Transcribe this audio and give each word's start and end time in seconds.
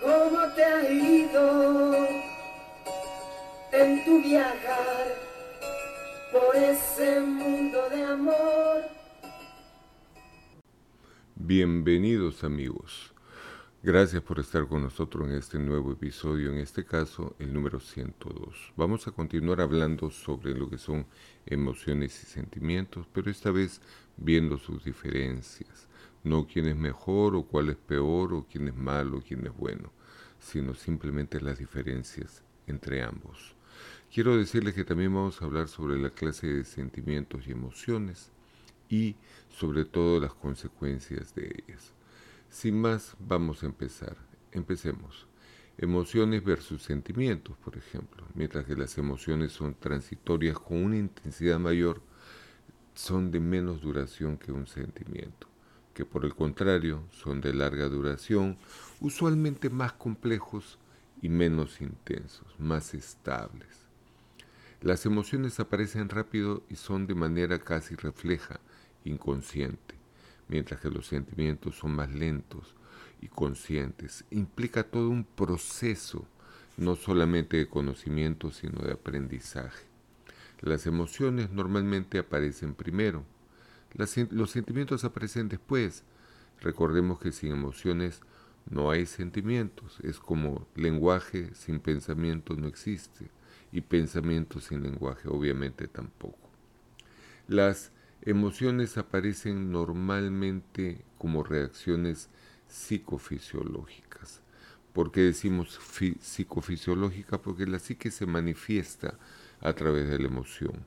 Cómo 0.00 0.48
te 0.54 0.64
ha 0.64 0.90
ido 0.90 1.94
en 3.70 4.04
tu 4.04 4.22
viajar 4.22 5.06
por 6.32 6.56
ese 6.56 7.20
mundo 7.20 7.90
de 7.90 8.02
amor. 8.02 8.82
Bienvenidos 11.34 12.44
amigos. 12.44 13.12
Gracias 13.82 14.22
por 14.22 14.38
estar 14.38 14.66
con 14.66 14.82
nosotros 14.82 15.28
en 15.28 15.34
este 15.34 15.58
nuevo 15.58 15.92
episodio, 15.92 16.50
en 16.50 16.60
este 16.60 16.86
caso 16.86 17.36
el 17.38 17.52
número 17.52 17.78
102. 17.78 18.72
Vamos 18.74 19.06
a 19.06 19.10
continuar 19.10 19.60
hablando 19.60 20.10
sobre 20.10 20.54
lo 20.54 20.70
que 20.70 20.78
son 20.78 21.04
emociones 21.44 22.22
y 22.22 22.26
sentimientos, 22.26 23.06
pero 23.12 23.30
esta 23.30 23.50
vez 23.50 23.82
viendo 24.16 24.56
sus 24.56 24.84
diferencias, 24.84 25.88
no 26.24 26.46
quién 26.46 26.66
es 26.66 26.76
mejor 26.76 27.34
o 27.36 27.44
cuál 27.44 27.70
es 27.70 27.76
peor 27.76 28.34
o 28.34 28.46
quién 28.50 28.68
es 28.68 28.76
malo 28.76 29.18
o 29.18 29.22
quién 29.22 29.46
es 29.46 29.56
bueno, 29.56 29.92
sino 30.38 30.74
simplemente 30.74 31.40
las 31.40 31.58
diferencias 31.58 32.42
entre 32.66 33.02
ambos. 33.02 33.54
Quiero 34.12 34.36
decirles 34.36 34.74
que 34.74 34.84
también 34.84 35.14
vamos 35.14 35.40
a 35.40 35.46
hablar 35.46 35.68
sobre 35.68 35.98
la 35.98 36.10
clase 36.10 36.46
de 36.46 36.64
sentimientos 36.64 37.46
y 37.46 37.52
emociones 37.52 38.30
y 38.88 39.16
sobre 39.48 39.84
todo 39.84 40.20
las 40.20 40.34
consecuencias 40.34 41.34
de 41.34 41.46
ellas. 41.46 41.92
Sin 42.50 42.78
más, 42.78 43.16
vamos 43.18 43.62
a 43.62 43.66
empezar. 43.66 44.16
Empecemos. 44.52 45.26
Emociones 45.78 46.44
versus 46.44 46.82
sentimientos, 46.82 47.56
por 47.64 47.78
ejemplo. 47.78 48.26
Mientras 48.34 48.66
que 48.66 48.76
las 48.76 48.98
emociones 48.98 49.52
son 49.52 49.74
transitorias 49.74 50.58
con 50.58 50.84
una 50.84 50.98
intensidad 50.98 51.58
mayor, 51.58 52.02
son 52.94 53.30
de 53.30 53.40
menos 53.40 53.80
duración 53.80 54.36
que 54.36 54.52
un 54.52 54.66
sentimiento, 54.66 55.48
que 55.94 56.04
por 56.04 56.24
el 56.24 56.34
contrario 56.34 57.04
son 57.10 57.40
de 57.40 57.54
larga 57.54 57.88
duración, 57.88 58.56
usualmente 59.00 59.70
más 59.70 59.92
complejos 59.92 60.78
y 61.20 61.28
menos 61.28 61.80
intensos, 61.80 62.46
más 62.58 62.94
estables. 62.94 63.68
Las 64.80 65.06
emociones 65.06 65.60
aparecen 65.60 66.08
rápido 66.08 66.64
y 66.68 66.74
son 66.74 67.06
de 67.06 67.14
manera 67.14 67.60
casi 67.60 67.94
refleja, 67.94 68.58
inconsciente, 69.04 69.94
mientras 70.48 70.80
que 70.80 70.90
los 70.90 71.06
sentimientos 71.06 71.76
son 71.76 71.94
más 71.94 72.10
lentos 72.12 72.74
y 73.20 73.28
conscientes. 73.28 74.24
Implica 74.30 74.82
todo 74.82 75.08
un 75.08 75.24
proceso, 75.24 76.26
no 76.76 76.96
solamente 76.96 77.58
de 77.58 77.68
conocimiento, 77.68 78.50
sino 78.50 78.82
de 78.82 78.92
aprendizaje. 78.92 79.84
Las 80.60 80.86
emociones 80.86 81.50
normalmente 81.50 82.18
aparecen 82.18 82.74
primero, 82.74 83.24
los 83.94 84.50
sentimientos 84.50 85.04
aparecen 85.04 85.48
después. 85.48 86.04
Recordemos 86.60 87.18
que 87.18 87.32
sin 87.32 87.52
emociones 87.52 88.20
no 88.70 88.90
hay 88.90 89.06
sentimientos, 89.06 89.98
es 90.02 90.18
como 90.18 90.68
lenguaje 90.76 91.54
sin 91.54 91.80
pensamiento 91.80 92.54
no 92.54 92.68
existe 92.68 93.30
y 93.72 93.80
pensamiento 93.80 94.60
sin 94.60 94.82
lenguaje 94.82 95.28
obviamente 95.28 95.88
tampoco. 95.88 96.48
Las 97.48 97.92
Emociones 98.24 98.98
aparecen 98.98 99.72
normalmente 99.72 101.04
como 101.18 101.42
reacciones 101.42 102.28
psicofisiológicas. 102.68 104.40
¿Por 104.92 105.10
qué 105.10 105.22
decimos 105.22 105.80
psicofisiológica? 106.20 107.42
Porque 107.42 107.66
la 107.66 107.80
psique 107.80 108.12
se 108.12 108.24
manifiesta 108.26 109.18
a 109.60 109.72
través 109.72 110.08
de 110.08 110.20
la 110.20 110.28
emoción, 110.28 110.86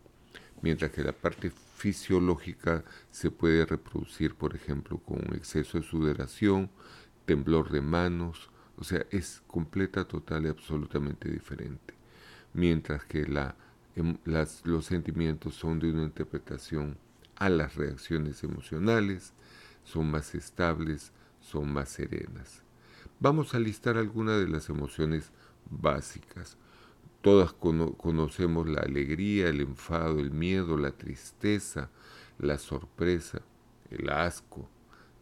mientras 0.61 0.91
que 0.91 1.03
la 1.03 1.11
parte 1.11 1.51
fisiológica 1.75 2.83
se 3.11 3.31
puede 3.31 3.65
reproducir, 3.65 4.35
por 4.35 4.55
ejemplo, 4.55 4.97
con 4.97 5.17
un 5.27 5.35
exceso 5.35 5.77
de 5.77 5.83
sudoración, 5.83 6.69
temblor 7.25 7.71
de 7.71 7.81
manos, 7.81 8.49
o 8.77 8.83
sea, 8.83 9.05
es 9.11 9.41
completa, 9.47 10.05
total 10.05 10.45
y 10.45 10.49
absolutamente 10.49 11.29
diferente. 11.29 11.93
Mientras 12.53 13.03
que 13.05 13.25
la, 13.25 13.55
em, 13.95 14.17
los 14.25 14.85
sentimientos 14.85 15.55
son 15.55 15.79
de 15.79 15.91
una 15.91 16.03
interpretación 16.03 16.97
a 17.35 17.49
las 17.49 17.75
reacciones 17.75 18.43
emocionales, 18.43 19.33
son 19.83 20.09
más 20.11 20.35
estables, 20.35 21.11
son 21.39 21.71
más 21.71 21.89
serenas. 21.89 22.63
Vamos 23.19 23.53
a 23.53 23.59
listar 23.59 23.97
algunas 23.97 24.39
de 24.39 24.47
las 24.47 24.69
emociones 24.69 25.31
básicas. 25.69 26.57
Todas 27.25 27.53
conocemos 27.53 28.69
la 28.69 28.81
alegría, 28.81 29.49
el 29.49 29.59
enfado, 29.59 30.19
el 30.19 30.29
miedo, 30.29 30.77
la 30.77 30.91
tristeza, 30.91 31.89
la 32.37 32.59
sorpresa, 32.59 33.41
el 33.89 34.11
asco, 34.11 34.69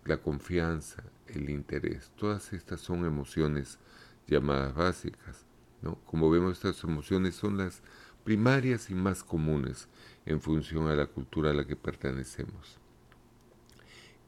la 0.03 0.17
confianza, 0.17 1.01
el 1.27 1.49
interés. 1.49 2.11
Todas 2.17 2.51
estas 2.51 2.81
son 2.81 3.05
emociones 3.05 3.79
llamadas 4.27 4.75
básicas. 4.75 5.45
¿no? 5.81 5.95
Como 6.03 6.29
vemos, 6.29 6.57
estas 6.57 6.83
emociones 6.83 7.35
son 7.35 7.57
las 7.57 7.81
primarias 8.25 8.89
y 8.89 8.95
más 8.95 9.23
comunes 9.23 9.87
en 10.25 10.41
función 10.41 10.89
a 10.89 10.95
la 10.97 11.05
cultura 11.05 11.51
a 11.51 11.53
la 11.53 11.65
que 11.65 11.77
pertenecemos. 11.77 12.79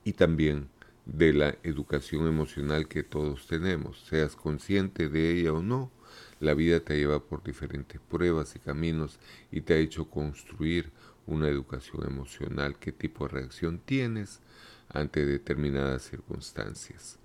Y 0.05 0.13
también 0.13 0.69
de 1.05 1.33
la 1.33 1.57
educación 1.61 2.25
emocional 2.25 2.87
que 2.87 3.03
todos 3.03 3.47
tenemos, 3.47 3.99
seas 4.05 4.37
consciente 4.37 5.09
de 5.09 5.37
ella 5.37 5.51
o 5.51 5.61
no, 5.61 5.91
la 6.39 6.53
vida 6.53 6.79
te 6.79 6.97
lleva 6.97 7.23
por 7.23 7.43
diferentes 7.43 7.99
pruebas 8.01 8.55
y 8.55 8.59
caminos 8.59 9.19
y 9.51 9.61
te 9.61 9.73
ha 9.73 9.77
hecho 9.77 10.09
construir 10.09 10.91
una 11.27 11.47
educación 11.47 12.05
emocional, 12.05 12.77
qué 12.77 12.91
tipo 12.91 13.25
de 13.25 13.33
reacción 13.33 13.79
tienes 13.79 14.41
ante 14.89 15.25
determinadas 15.25 16.03
circunstancias. 16.03 17.19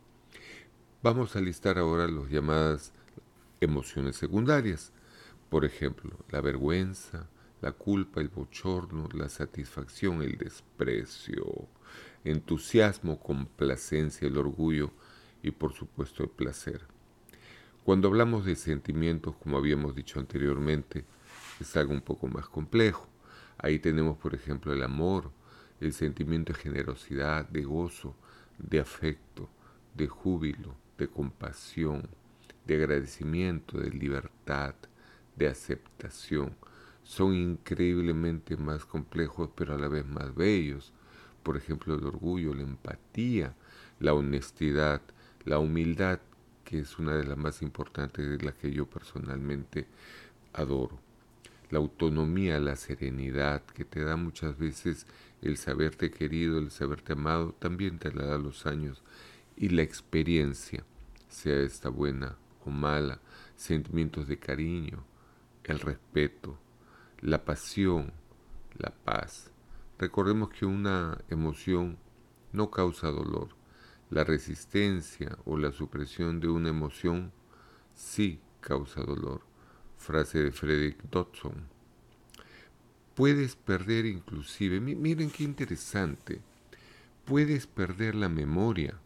Vamos 1.03 1.37
a 1.37 1.41
listar 1.41 1.79
ahora 1.79 2.09
las 2.09 2.31
llamadas 2.31 2.93
emociones 3.61 4.17
secundarias, 4.17 4.93
por 5.49 5.65
ejemplo, 5.65 6.17
la 6.31 6.41
vergüenza, 6.41 7.29
la 7.61 7.73
culpa, 7.73 8.21
el 8.21 8.29
bochorno, 8.29 9.09
la 9.13 9.29
satisfacción, 9.29 10.23
el 10.23 10.39
desprecio, 10.39 11.69
entusiasmo, 12.25 13.19
complacencia, 13.19 14.29
el 14.29 14.39
orgullo 14.39 14.93
y 15.43 15.51
por 15.51 15.73
supuesto 15.73 16.23
el 16.23 16.31
placer. 16.31 16.83
Cuando 17.85 18.09
hablamos 18.09 18.45
de 18.45 18.57
sentimientos, 18.57 19.35
como 19.37 19.57
habíamos 19.57 19.95
dicho 19.95 20.21
anteriormente, 20.21 21.05
es 21.61 21.77
algo 21.77 21.93
un 21.93 22.03
poco 22.03 22.29
más 22.29 22.47
complejo. 22.47 23.09
Ahí 23.59 23.79
tenemos, 23.79 24.19
por 24.19 24.35
ejemplo, 24.35 24.73
el 24.73 24.83
amor, 24.83 25.31
el 25.81 25.93
sentimiento 25.95 26.53
de 26.53 26.59
generosidad, 26.59 27.49
de 27.49 27.63
gozo, 27.63 28.15
de 28.59 28.81
afecto, 28.81 29.49
de 29.95 30.07
júbilo, 30.09 30.75
de 30.99 31.09
compasión, 31.09 32.09
de 32.67 32.75
agradecimiento, 32.77 33.79
de 33.79 33.91
libertad, 33.91 34.75
de 35.37 35.49
aceptación, 35.49 36.55
son 37.03 37.35
increíblemente 37.35 38.57
más 38.57 38.85
complejos, 38.85 39.51
pero 39.57 39.75
a 39.75 39.79
la 39.79 39.89
vez 39.89 40.07
más 40.07 40.35
bellos. 40.35 40.93
Por 41.43 41.57
ejemplo, 41.57 41.95
el 41.95 42.05
orgullo, 42.05 42.55
la 42.55 42.63
empatía, 42.63 43.55
la 43.99 44.13
honestidad, 44.13 45.01
la 45.45 45.59
humildad, 45.59 46.21
que 46.71 46.79
es 46.79 47.01
una 47.01 47.17
de 47.17 47.25
las 47.25 47.37
más 47.37 47.63
importantes 47.63 48.31
de 48.31 48.45
las 48.45 48.55
que 48.55 48.71
yo 48.71 48.87
personalmente 48.87 49.89
adoro. 50.53 51.01
La 51.69 51.81
autonomía, 51.81 52.61
la 52.61 52.77
serenidad, 52.77 53.65
que 53.65 53.85
te 53.85 54.05
da 54.05 54.15
muchas 54.15 54.57
veces 54.57 55.05
el 55.43 55.57
saberte 55.57 56.13
querido, 56.13 56.59
el 56.59 56.71
saberte 56.71 57.15
amado, 57.15 57.57
también 57.59 57.99
te 57.99 58.13
la 58.13 58.25
da 58.25 58.39
los 58.39 58.67
años. 58.67 59.03
Y 59.57 59.71
la 59.71 59.83
experiencia, 59.83 60.85
sea 61.29 61.57
esta 61.57 61.89
buena 61.89 62.37
o 62.65 62.71
mala, 62.71 63.19
sentimientos 63.57 64.29
de 64.29 64.39
cariño, 64.39 65.03
el 65.65 65.81
respeto, 65.81 66.57
la 67.21 67.45
pasión, 67.45 68.13
la 68.79 68.91
paz. 68.91 69.51
Recordemos 69.99 70.51
que 70.51 70.67
una 70.67 71.19
emoción 71.31 71.99
no 72.53 72.71
causa 72.71 73.09
dolor. 73.09 73.60
La 74.11 74.25
resistencia 74.25 75.39
o 75.45 75.57
la 75.57 75.71
supresión 75.71 76.41
de 76.41 76.49
una 76.49 76.69
emoción 76.69 77.31
sí 77.95 78.41
causa 78.61 79.03
dolor. 79.03 79.43
Frase 79.97 80.43
de 80.43 80.51
Frederick 80.51 81.01
Dodson. 81.11 81.69
Puedes 83.15 83.55
perder 83.55 84.07
inclusive, 84.07 84.81
miren 84.81 85.31
qué 85.31 85.45
interesante, 85.45 86.41
puedes 87.25 87.67
perder 87.69 88.15
la 88.15 88.29
memoria, 88.29 88.99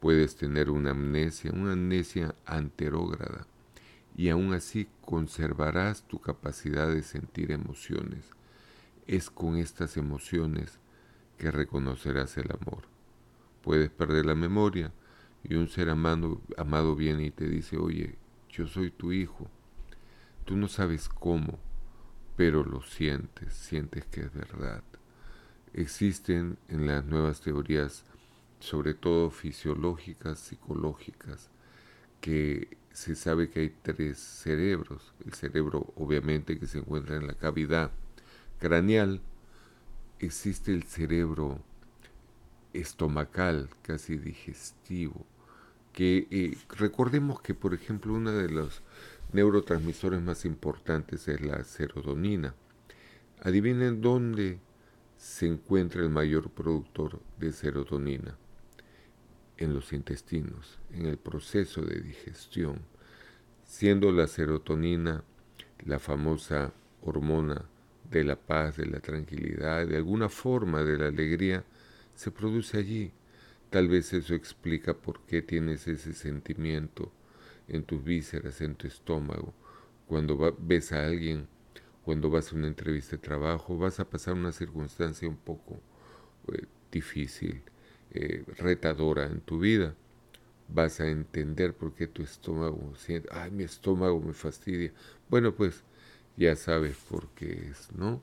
puedes 0.00 0.34
tener 0.34 0.70
una 0.70 0.90
amnesia, 0.90 1.52
una 1.52 1.74
amnesia 1.74 2.34
anterógrada 2.44 3.46
y 4.16 4.30
aún 4.30 4.54
así 4.54 4.88
conservarás 5.02 6.02
tu 6.02 6.18
capacidad 6.18 6.88
de 6.88 7.04
sentir 7.04 7.52
emociones. 7.52 8.24
Es 9.06 9.30
con 9.30 9.56
estas 9.56 9.96
emociones 9.96 10.80
que 11.36 11.52
reconocerás 11.52 12.36
el 12.38 12.50
amor. 12.50 12.97
Puedes 13.62 13.90
perder 13.90 14.26
la 14.26 14.34
memoria 14.34 14.92
y 15.44 15.54
un 15.54 15.68
ser 15.68 15.90
amado, 15.90 16.40
amado 16.56 16.94
viene 16.94 17.26
y 17.26 17.30
te 17.30 17.48
dice, 17.48 17.76
oye, 17.76 18.16
yo 18.50 18.66
soy 18.66 18.90
tu 18.90 19.12
hijo. 19.12 19.50
Tú 20.44 20.56
no 20.56 20.68
sabes 20.68 21.08
cómo, 21.08 21.58
pero 22.36 22.64
lo 22.64 22.82
sientes, 22.82 23.52
sientes 23.52 24.04
que 24.06 24.22
es 24.22 24.32
verdad. 24.32 24.82
Existen 25.74 26.58
en 26.68 26.86
las 26.86 27.04
nuevas 27.04 27.40
teorías 27.40 28.04
sobre 28.60 28.94
todo 28.94 29.30
fisiológicas, 29.30 30.38
psicológicas, 30.38 31.50
que 32.20 32.76
se 32.92 33.14
sabe 33.14 33.50
que 33.50 33.60
hay 33.60 33.76
tres 33.82 34.18
cerebros. 34.18 35.12
El 35.24 35.34
cerebro 35.34 35.92
obviamente 35.96 36.58
que 36.58 36.66
se 36.66 36.78
encuentra 36.78 37.16
en 37.16 37.26
la 37.26 37.34
cavidad 37.34 37.90
craneal. 38.58 39.20
Existe 40.18 40.72
el 40.72 40.82
cerebro 40.82 41.60
estomacal, 42.72 43.68
casi 43.82 44.16
digestivo, 44.16 45.26
que 45.92 46.26
eh, 46.30 46.56
recordemos 46.76 47.40
que 47.40 47.54
por 47.54 47.74
ejemplo 47.74 48.14
uno 48.14 48.32
de 48.32 48.48
los 48.48 48.82
neurotransmisores 49.32 50.20
más 50.22 50.44
importantes 50.44 51.28
es 51.28 51.40
la 51.40 51.62
serotonina. 51.64 52.54
Adivinen 53.40 54.00
dónde 54.00 54.58
se 55.16 55.46
encuentra 55.46 56.02
el 56.02 56.10
mayor 56.10 56.50
productor 56.50 57.20
de 57.38 57.52
serotonina 57.52 58.36
en 59.56 59.74
los 59.74 59.92
intestinos, 59.92 60.78
en 60.92 61.06
el 61.06 61.18
proceso 61.18 61.82
de 61.82 62.00
digestión, 62.00 62.80
siendo 63.64 64.12
la 64.12 64.26
serotonina 64.26 65.24
la 65.84 65.98
famosa 65.98 66.72
hormona 67.02 67.64
de 68.10 68.24
la 68.24 68.36
paz, 68.36 68.76
de 68.76 68.86
la 68.86 69.00
tranquilidad, 69.00 69.86
de 69.86 69.96
alguna 69.96 70.28
forma 70.28 70.82
de 70.82 70.98
la 70.98 71.08
alegría, 71.08 71.64
se 72.18 72.32
produce 72.32 72.76
allí. 72.76 73.12
Tal 73.70 73.86
vez 73.86 74.12
eso 74.12 74.34
explica 74.34 74.92
por 74.92 75.20
qué 75.20 75.40
tienes 75.40 75.86
ese 75.86 76.12
sentimiento 76.14 77.12
en 77.68 77.84
tus 77.84 78.02
vísceras, 78.02 78.60
en 78.60 78.74
tu 78.74 78.88
estómago. 78.88 79.54
Cuando 80.08 80.56
ves 80.58 80.90
a 80.92 81.06
alguien, 81.06 81.46
cuando 82.04 82.28
vas 82.28 82.52
a 82.52 82.56
una 82.56 82.66
entrevista 82.66 83.12
de 83.12 83.22
trabajo, 83.22 83.78
vas 83.78 84.00
a 84.00 84.10
pasar 84.10 84.34
una 84.34 84.50
circunstancia 84.50 85.28
un 85.28 85.36
poco 85.36 85.80
eh, 86.52 86.66
difícil 86.90 87.62
eh, 88.10 88.44
retadora 88.56 89.26
en 89.26 89.40
tu 89.40 89.60
vida, 89.60 89.94
vas 90.68 90.98
a 91.00 91.08
entender 91.08 91.72
por 91.74 91.94
qué 91.94 92.08
tu 92.08 92.22
estómago 92.22 92.94
siente, 92.96 93.28
ay, 93.32 93.52
mi 93.52 93.62
estómago 93.62 94.20
me 94.20 94.32
fastidia. 94.32 94.92
Bueno, 95.28 95.54
pues 95.54 95.84
ya 96.36 96.56
sabes 96.56 96.96
por 97.08 97.28
qué 97.34 97.68
es, 97.70 97.92
¿no? 97.92 98.22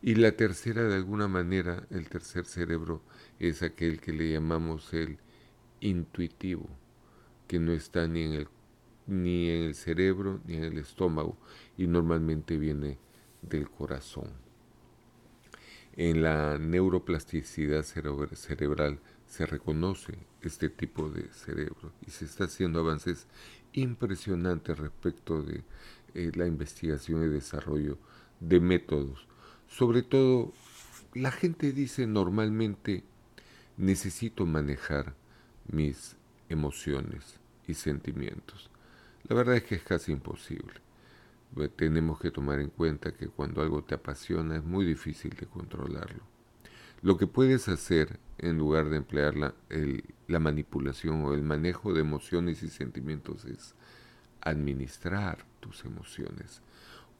Y 0.00 0.14
la 0.14 0.32
tercera, 0.32 0.84
de 0.84 0.94
alguna 0.94 1.26
manera, 1.26 1.86
el 1.90 2.08
tercer 2.08 2.44
cerebro 2.44 3.02
es 3.40 3.62
aquel 3.62 4.00
que 4.00 4.12
le 4.12 4.30
llamamos 4.30 4.92
el 4.94 5.18
intuitivo, 5.80 6.68
que 7.48 7.58
no 7.58 7.72
está 7.72 8.06
ni 8.06 8.22
en 8.22 8.32
el, 8.32 8.48
ni 9.06 9.50
en 9.50 9.64
el 9.64 9.74
cerebro 9.74 10.40
ni 10.46 10.56
en 10.56 10.64
el 10.64 10.78
estómago 10.78 11.36
y 11.76 11.86
normalmente 11.86 12.56
viene 12.56 12.98
del 13.42 13.68
corazón. 13.70 14.30
En 15.96 16.22
la 16.22 16.58
neuroplasticidad 16.58 17.82
cerebral 17.82 19.00
se 19.26 19.46
reconoce 19.46 20.16
este 20.42 20.68
tipo 20.68 21.10
de 21.10 21.28
cerebro 21.32 21.92
y 22.06 22.12
se 22.12 22.24
está 22.24 22.44
haciendo 22.44 22.78
avances 22.78 23.26
impresionantes 23.72 24.78
respecto 24.78 25.42
de 25.42 25.64
eh, 26.14 26.30
la 26.34 26.46
investigación 26.46 27.24
y 27.24 27.28
desarrollo 27.28 27.98
de 28.38 28.60
métodos. 28.60 29.26
Sobre 29.68 30.02
todo, 30.02 30.52
la 31.14 31.30
gente 31.30 31.72
dice 31.72 32.06
normalmente, 32.06 33.04
necesito 33.76 34.44
manejar 34.46 35.14
mis 35.70 36.16
emociones 36.48 37.38
y 37.66 37.74
sentimientos. 37.74 38.70
La 39.28 39.36
verdad 39.36 39.56
es 39.56 39.64
que 39.64 39.76
es 39.76 39.82
casi 39.82 40.12
imposible. 40.12 40.80
Tenemos 41.76 42.20
que 42.20 42.30
tomar 42.30 42.60
en 42.60 42.70
cuenta 42.70 43.12
que 43.12 43.28
cuando 43.28 43.62
algo 43.62 43.82
te 43.82 43.94
apasiona 43.94 44.56
es 44.56 44.64
muy 44.64 44.84
difícil 44.84 45.30
de 45.30 45.46
controlarlo. 45.46 46.22
Lo 47.02 47.16
que 47.16 47.26
puedes 47.26 47.68
hacer 47.68 48.18
en 48.38 48.58
lugar 48.58 48.88
de 48.88 48.96
emplear 48.96 49.36
la, 49.36 49.54
la 50.26 50.38
manipulación 50.40 51.24
o 51.24 51.34
el 51.34 51.42
manejo 51.42 51.92
de 51.92 52.00
emociones 52.00 52.62
y 52.62 52.68
sentimientos 52.68 53.44
es 53.44 53.74
administrar 54.40 55.44
tus 55.60 55.84
emociones. 55.84 56.60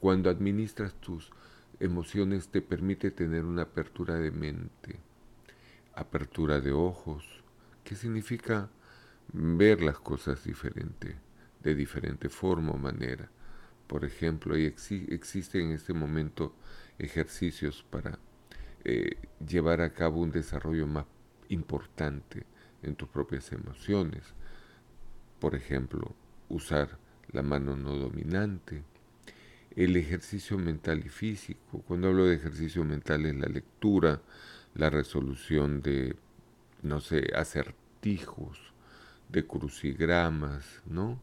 Cuando 0.00 0.30
administras 0.30 0.94
tus 0.94 1.30
emociones 1.80 2.48
te 2.48 2.60
permite 2.60 3.10
tener 3.10 3.44
una 3.44 3.62
apertura 3.62 4.16
de 4.16 4.30
mente, 4.30 4.98
apertura 5.94 6.60
de 6.60 6.72
ojos, 6.72 7.24
que 7.84 7.94
significa 7.94 8.70
ver 9.32 9.82
las 9.82 9.98
cosas 9.98 10.44
diferente, 10.44 11.16
de 11.62 11.74
diferente 11.74 12.28
forma 12.28 12.72
o 12.72 12.78
manera. 12.78 13.30
Por 13.86 14.04
ejemplo, 14.04 14.54
existen 14.54 15.66
en 15.66 15.72
este 15.72 15.92
momento 15.92 16.54
ejercicios 16.98 17.84
para 17.88 18.18
eh, 18.84 19.16
llevar 19.46 19.80
a 19.80 19.92
cabo 19.92 20.20
un 20.20 20.30
desarrollo 20.30 20.86
más 20.86 21.06
importante 21.48 22.44
en 22.82 22.94
tus 22.94 23.08
propias 23.08 23.50
emociones. 23.52 24.22
Por 25.40 25.54
ejemplo, 25.54 26.14
usar 26.48 26.98
la 27.32 27.42
mano 27.42 27.76
no 27.76 27.96
dominante, 27.96 28.82
el 29.76 29.96
ejercicio 29.96 30.58
mental 30.58 31.02
y 31.04 31.08
físico. 31.08 31.82
Cuando 31.86 32.08
hablo 32.08 32.26
de 32.26 32.36
ejercicio 32.36 32.84
mental 32.84 33.26
es 33.26 33.36
la 33.36 33.48
lectura, 33.48 34.20
la 34.74 34.90
resolución 34.90 35.82
de, 35.82 36.16
no 36.82 37.00
sé, 37.00 37.30
acertijos, 37.34 38.58
de 39.28 39.46
crucigramas, 39.46 40.82
¿no? 40.86 41.20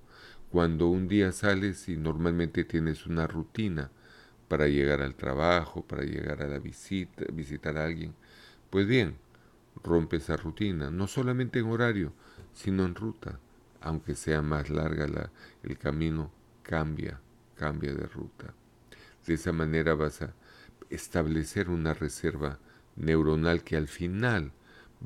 Cuando 0.51 0.87
un 0.87 1.07
día 1.07 1.31
sales 1.31 1.89
y 1.89 1.97
normalmente 1.97 2.63
tienes 2.63 3.05
una 3.07 3.27
rutina, 3.27 3.91
para 4.47 4.67
llegar 4.67 5.01
al 5.01 5.15
trabajo, 5.15 5.83
para 5.83 6.03
llegar 6.03 6.41
a 6.41 6.47
la 6.47 6.59
visita, 6.59 7.25
visitar 7.33 7.77
a 7.77 7.85
alguien. 7.85 8.13
Pues 8.69 8.87
bien, 8.87 9.17
rompe 9.83 10.17
esa 10.17 10.37
rutina, 10.37 10.89
no 10.91 11.07
solamente 11.07 11.59
en 11.59 11.65
horario, 11.67 12.13
sino 12.53 12.85
en 12.85 12.95
ruta. 12.95 13.39
Aunque 13.81 14.15
sea 14.15 14.41
más 14.41 14.69
larga 14.69 15.07
la, 15.07 15.31
el 15.63 15.77
camino, 15.77 16.31
cambia, 16.63 17.19
cambia 17.55 17.93
de 17.93 18.05
ruta. 18.05 18.53
De 19.25 19.33
esa 19.33 19.51
manera 19.51 19.95
vas 19.95 20.21
a 20.21 20.33
establecer 20.89 21.69
una 21.69 21.93
reserva 21.93 22.59
neuronal 22.95 23.63
que 23.63 23.75
al 23.75 23.87
final 23.87 24.51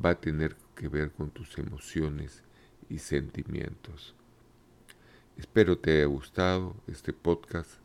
va 0.04 0.12
a 0.12 0.20
tener 0.20 0.56
que 0.76 0.88
ver 0.88 1.12
con 1.12 1.32
tus 1.32 1.58
emociones 1.58 2.44
y 2.90 3.00
sentimientos. 3.00 4.16
Espero 5.38 5.78
te 5.78 5.94
haya 5.94 6.06
gustado 6.06 6.76
este 6.88 7.14
podcast 7.14 7.80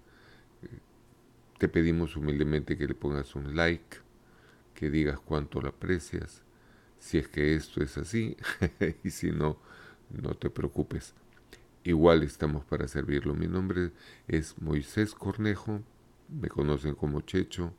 te 1.58 1.68
pedimos 1.68 2.16
humildemente 2.16 2.76
que 2.76 2.86
le 2.86 2.94
pongas 2.94 3.34
un 3.34 3.56
like, 3.56 3.98
que 4.74 4.90
digas 4.90 5.20
cuánto 5.20 5.60
lo 5.60 5.68
aprecias, 5.68 6.42
si 6.98 7.18
es 7.18 7.28
que 7.28 7.54
esto 7.54 7.82
es 7.82 7.96
así, 7.96 8.36
y 9.04 9.10
si 9.10 9.30
no, 9.30 9.58
no 10.10 10.34
te 10.34 10.50
preocupes. 10.50 11.14
Igual 11.84 12.22
estamos 12.22 12.64
para 12.64 12.88
servirlo. 12.88 13.34
Mi 13.34 13.46
nombre 13.46 13.92
es 14.26 14.56
Moisés 14.58 15.14
Cornejo, 15.14 15.82
me 16.30 16.48
conocen 16.48 16.94
como 16.94 17.20
Checho, 17.20 17.74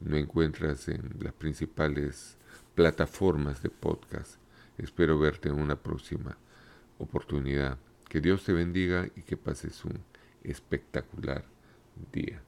me 0.00 0.20
encuentras 0.20 0.88
en 0.88 1.16
las 1.20 1.34
principales 1.34 2.38
plataformas 2.74 3.62
de 3.62 3.68
podcast. 3.68 4.36
Espero 4.78 5.18
verte 5.18 5.50
en 5.50 5.60
una 5.60 5.76
próxima 5.76 6.38
oportunidad. 6.98 7.76
Que 8.08 8.22
Dios 8.22 8.42
te 8.42 8.54
bendiga 8.54 9.06
y 9.14 9.20
que 9.20 9.36
pases 9.36 9.84
un 9.84 9.98
espectacular 10.42 11.44
día. 12.10 12.42